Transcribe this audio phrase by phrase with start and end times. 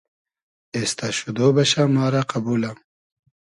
[0.75, 2.71] اېستۂ شودۉ بئشۂ ما رۂ قئبولۂ